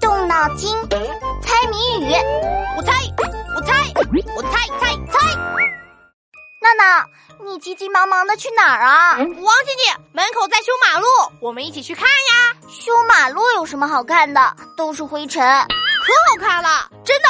[0.00, 0.74] 动脑筋，
[1.40, 2.12] 猜谜语。
[2.76, 2.92] 我猜，
[3.54, 3.92] 我猜，
[4.34, 5.36] 我猜猜猜。
[6.60, 7.06] 娜娜，
[7.44, 9.16] 你急急忙忙的去哪儿啊？
[9.16, 11.06] 王姐姐，门口在修马路，
[11.40, 12.56] 我们一起去看呀。
[12.68, 14.56] 修马路有什么好看的？
[14.76, 15.40] 都是灰尘。
[15.40, 17.28] 可好看了，真的。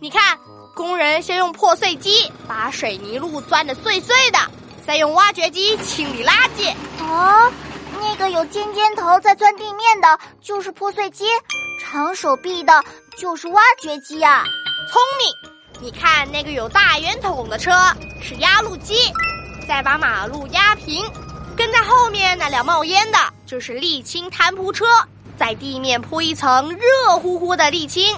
[0.00, 0.38] 你看，
[0.74, 4.38] 工人先用破碎机把水泥路钻得碎碎的，
[4.86, 6.74] 再用挖掘机清理垃圾。
[7.00, 7.52] 哦，
[8.00, 11.24] 那个有尖尖头在钻地面的，就是破碎机；
[11.80, 12.84] 长手臂的，
[13.16, 14.44] 就是挖掘机啊。
[14.90, 15.52] 聪明。
[15.80, 17.70] 你看那个有大圆筒的车
[18.20, 19.12] 是压路机，
[19.68, 21.04] 再把马路压平；
[21.56, 24.84] 跟在后面那辆冒烟的就是沥青摊铺车，
[25.38, 28.12] 在地面铺一层热乎乎的沥青。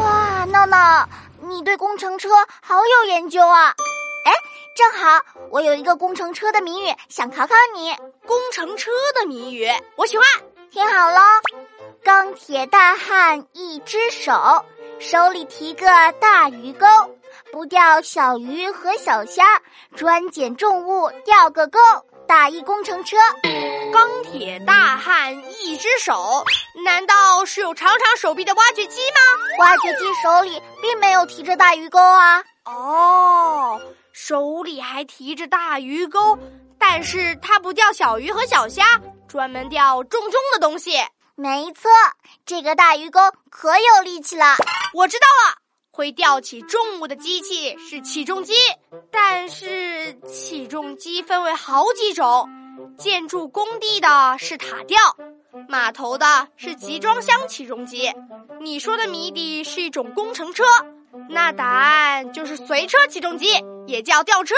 [0.00, 1.08] 哇，闹闹，
[1.42, 2.28] 你对工程车
[2.60, 3.72] 好有研究啊！
[4.80, 5.20] 哎，正好
[5.50, 7.94] 我有一个工程车的谜语，想考考你。
[8.26, 10.26] 工程车的谜语，我喜欢。
[10.70, 11.20] 听好喽，
[12.02, 14.32] 钢铁大汉一只手。
[14.98, 15.86] 手里提个
[16.18, 16.86] 大鱼钩，
[17.52, 19.60] 不钓小鱼和小虾，
[19.94, 21.78] 专捡重物钓个够。
[22.26, 23.16] 打一工程车，
[23.92, 26.44] 钢铁大汉一只手，
[26.86, 29.20] 难道是有长长手臂的挖掘机吗？
[29.58, 32.42] 挖掘机手里并没有提着大鱼钩啊。
[32.64, 33.80] 哦，
[34.12, 36.38] 手里还提着大鱼钩，
[36.78, 40.92] 但是他不钓小鱼和小虾，专门钓重重的东西。
[41.36, 41.90] 没错，
[42.44, 44.56] 这个大鱼钩可有力气了。
[44.92, 45.56] 我知道了，
[45.90, 48.52] 会吊起重物的机器是起重机。
[49.10, 52.48] 但是起重机分为好几种，
[52.98, 54.98] 建筑工地的是塔吊，
[55.68, 58.12] 码头的是集装箱起重机。
[58.60, 60.64] 你说的谜底是一种工程车，
[61.28, 63.46] 那答案就是随车起重机，
[63.86, 64.54] 也叫吊车。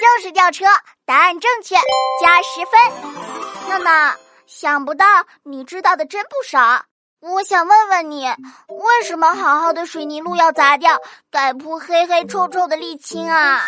[0.00, 0.64] 就是吊车，
[1.04, 1.74] 答案正确，
[2.22, 3.68] 加十分。
[3.68, 4.16] 娜娜。
[4.46, 5.04] 想不到
[5.42, 6.84] 你知道的真不少，
[7.20, 11.00] 我想问问你，为什么好好的水泥路要砸掉，
[11.32, 13.66] 改铺黑黑臭臭的沥青啊？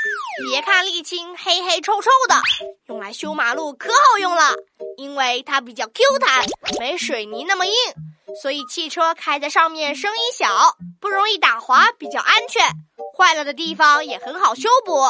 [0.48, 2.36] 别看沥青黑黑臭臭的，
[2.86, 4.54] 用来修马路可好用了，
[4.96, 6.44] 因为它比较 Q 弹，
[6.78, 7.72] 没水泥那么硬，
[8.42, 12.62] 所以汽车开在上面声音小，不容易打滑，比较安全。
[13.16, 15.02] 坏了的地方也很好修补，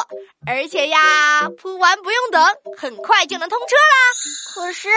[0.47, 2.43] 而且呀，铺完不用等，
[2.75, 3.95] 很快就能通车啦。
[4.55, 4.89] 可是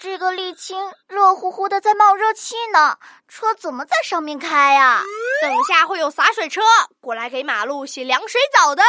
[0.00, 2.96] 这个沥青热乎乎的，在冒热气呢，
[3.28, 5.02] 车怎么在上面开呀？
[5.42, 6.60] 等下会有洒水车
[7.00, 8.82] 过来给马路洗凉水澡的。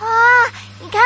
[0.00, 0.08] 哇，
[0.80, 1.00] 你看，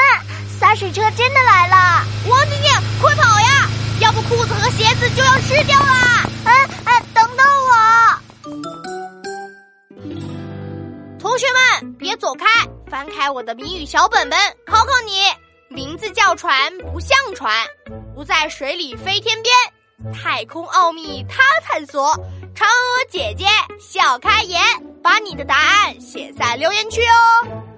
[0.59, 2.03] 洒水车真的来了！
[2.29, 3.69] 王晶晶，快跑呀，
[4.01, 6.06] 要不裤子和鞋子就要湿掉啦！
[11.99, 12.47] 别走开，
[12.89, 15.23] 翻开我的谜语小本本，考考你。
[15.69, 16.57] 名字叫船，
[16.93, 17.67] 不像船，
[18.15, 22.15] 不在水里飞天边，太空奥秘它探索。
[22.55, 23.47] 嫦娥姐姐
[23.81, 24.63] 笑开颜，
[25.03, 27.76] 把你的答案写在留言区哦。